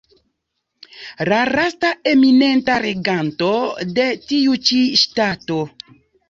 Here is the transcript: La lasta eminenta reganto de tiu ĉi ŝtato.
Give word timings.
La 1.27 1.41
lasta 1.55 1.91
eminenta 2.11 2.77
reganto 2.85 3.51
de 3.99 4.07
tiu 4.33 4.57
ĉi 4.71 4.81
ŝtato. 5.05 5.61